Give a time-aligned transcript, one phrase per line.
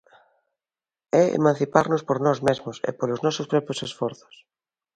[1.21, 4.35] É emanciparnos por nós mesmos e polos nosos propios esforzos.